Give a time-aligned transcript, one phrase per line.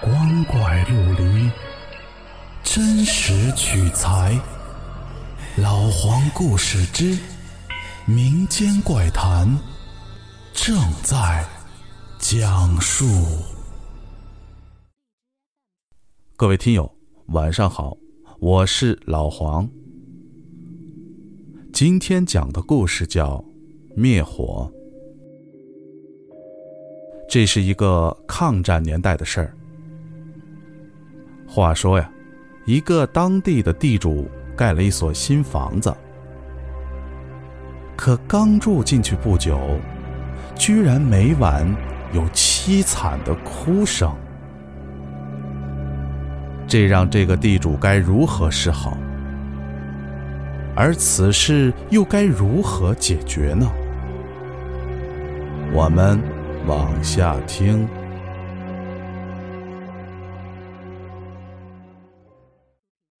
[0.00, 1.50] 光怪陆离，
[2.62, 4.38] 真实取材。
[5.56, 7.18] 老黄故事之
[8.06, 9.48] 民间怪谈
[10.52, 11.44] 正在
[12.20, 13.04] 讲述。
[16.36, 16.88] 各位听友，
[17.28, 17.96] 晚上好，
[18.38, 19.68] 我是老黄。
[21.72, 23.44] 今天讲的故事叫
[23.96, 24.72] 灭火。
[27.28, 29.57] 这是一个抗战年代的事儿。
[31.50, 32.08] 话说呀，
[32.66, 35.92] 一个当地的地主盖了一所新房子，
[37.96, 39.58] 可刚住进去不久，
[40.54, 41.66] 居然每晚
[42.12, 44.14] 有凄惨的哭声，
[46.66, 48.98] 这让这个地主该如何是好？
[50.76, 53.66] 而此事又该如何解决呢？
[55.72, 56.20] 我们
[56.66, 57.88] 往下听。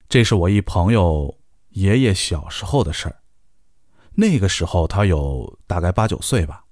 [0.08, 3.22] 这是我一朋友爷爷小时候的事儿。
[4.14, 6.64] 那个时候他有大概八九岁吧。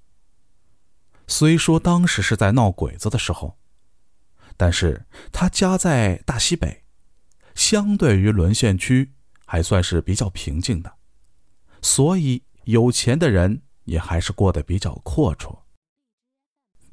[1.26, 3.58] 虽说当时是在闹鬼子的时候，
[4.56, 6.84] 但是他家在大西北，
[7.54, 9.12] 相对于沦陷区
[9.44, 10.96] 还算是比较平静的，
[11.82, 15.58] 所以有钱的人也还是过得比较阔绰。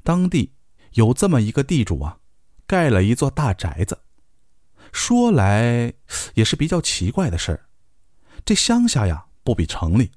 [0.02, 0.52] 当地
[0.92, 2.18] 有这么一个地主啊，
[2.66, 4.03] 盖了一座大宅子。
[4.94, 5.92] 说来
[6.34, 7.66] 也是比较奇怪的事儿，
[8.44, 10.12] 这乡下呀不比城里，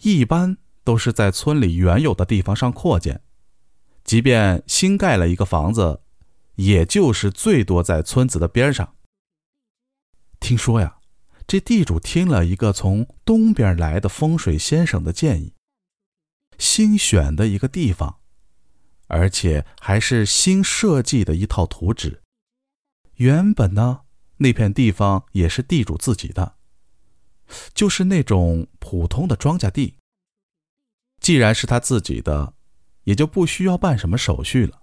[0.00, 3.20] 一般都是在村里原有的地方上扩建，
[4.04, 6.00] 即便新盖了一个房子，
[6.54, 8.94] 也就是最多在村子的边上。
[10.40, 10.96] 听说呀，
[11.46, 15.52] 这地主听了一个从东边来的风水先生的建议，
[16.58, 18.20] 新选的一个地方，
[19.08, 22.22] 而且还是新设计的一套图纸，
[23.16, 24.00] 原本呢。
[24.38, 26.56] 那片地方也是地主自己的，
[27.74, 29.96] 就是那种普通的庄稼地。
[31.20, 32.54] 既然是他自己的，
[33.04, 34.82] 也就不需要办什么手续了，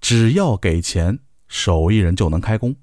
[0.00, 2.76] 只要给钱，手艺人就能开工。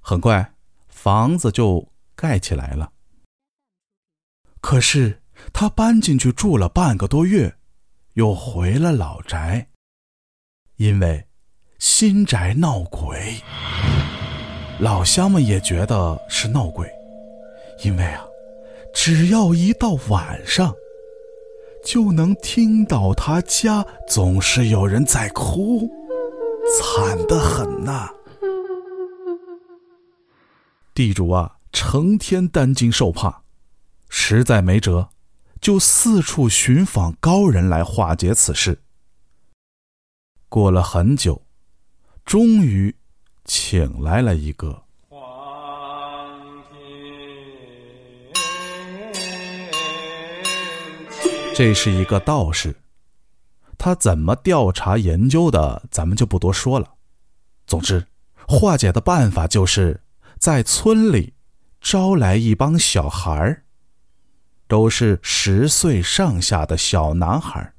[0.00, 0.54] 很快，
[0.88, 2.92] 房子就盖起来了。
[4.60, 5.22] 可是
[5.52, 7.58] 他搬进去住了半个多月，
[8.14, 9.68] 又回了老宅，
[10.76, 11.28] 因为
[11.78, 13.42] 新宅闹鬼。
[14.80, 16.88] 老乡们也觉得是闹鬼，
[17.82, 18.24] 因为啊，
[18.94, 20.72] 只要一到晚上，
[21.84, 25.90] 就能听到他家总是有人在哭，
[26.78, 28.08] 惨得很呐。
[30.94, 33.42] 地主啊，成天担惊受怕，
[34.08, 35.08] 实在没辙，
[35.60, 38.80] 就四处寻访高人来化解此事。
[40.48, 41.42] 过了很久，
[42.24, 42.94] 终于。
[43.48, 44.82] 请来了一个，
[51.56, 52.76] 这是一个道士，
[53.78, 56.92] 他怎么调查研究的，咱们就不多说了。
[57.66, 58.06] 总之，
[58.46, 60.02] 化解的办法就是
[60.38, 61.32] 在村里
[61.80, 63.64] 招来一帮小孩儿，
[64.66, 67.72] 都是十岁上下的小男孩儿。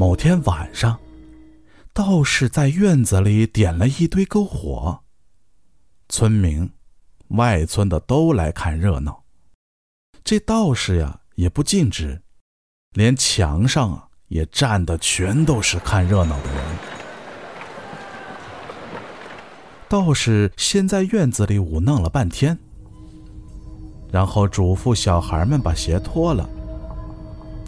[0.00, 0.98] 某天晚上，
[1.92, 4.98] 道士在院子里点了一堆篝火，
[6.08, 6.70] 村民、
[7.28, 9.24] 外村的都来看热闹。
[10.24, 12.22] 这道士呀也不禁止，
[12.94, 16.64] 连墙上啊也站的全都是看热闹的人。
[19.86, 22.58] 道士先在院子里舞弄了半天，
[24.10, 26.48] 然后嘱咐小孩们把鞋脱了。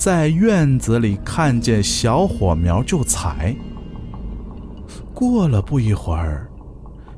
[0.03, 3.55] 在院子里看见小火苗就踩。
[5.15, 6.51] 过了不一会儿，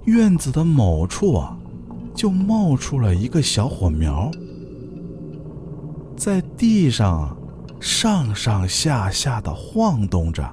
[0.05, 1.57] 院子的某处啊，
[2.15, 4.31] 就冒出了一个小火苗，
[6.15, 7.35] 在地上
[7.81, 10.47] 上上下下的晃动着。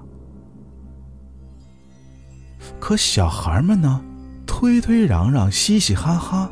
[2.80, 4.02] 可小孩们呢，
[4.48, 6.50] 推推嚷嚷，嘻嘻哈哈，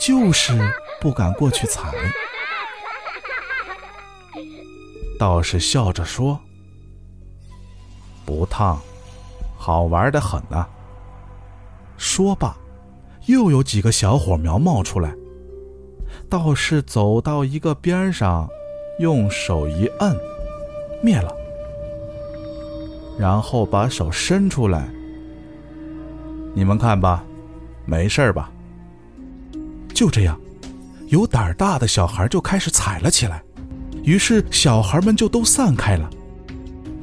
[0.00, 0.58] 就是
[1.02, 1.92] 不敢过去踩。
[5.18, 6.38] 道士笑着说
[8.24, 8.80] ：“不烫，
[9.56, 10.66] 好玩的很呐。”
[11.96, 12.56] 说罢，
[13.26, 15.14] 又有几个小火苗冒出来。
[16.28, 18.48] 道士走到一个边上，
[18.98, 20.16] 用手一摁，
[21.02, 21.34] 灭了。
[23.18, 24.88] 然后把手伸出来
[26.54, 27.24] ：“你们看吧，
[27.86, 28.52] 没事吧？”
[29.94, 30.38] 就这样，
[31.08, 33.42] 有胆大的小孩就开始踩了起来。
[34.06, 36.08] 于是小孩们就都散开了，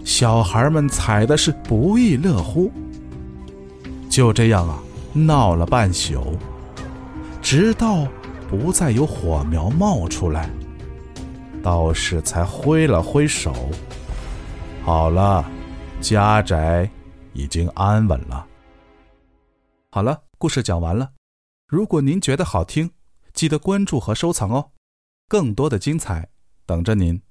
[0.05, 2.71] 小孩们踩的是不亦乐乎。
[4.09, 6.38] 就这样啊，闹了半宿，
[7.41, 8.07] 直到
[8.50, 10.50] 不再有火苗冒出来，
[11.61, 13.53] 道士才挥了挥手。
[14.81, 15.44] 好了，
[15.99, 16.89] 家宅
[17.33, 18.47] 已经安稳了。
[19.91, 21.11] 好了，故事讲完了。
[21.67, 22.89] 如果您觉得好听，
[23.33, 24.69] 记得关注和收藏哦，
[25.27, 26.29] 更多的精彩
[26.73, 27.21] 等着您。